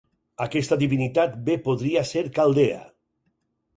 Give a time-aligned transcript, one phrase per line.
[0.45, 2.81] Aquesta divinitat bé podria ser caldea.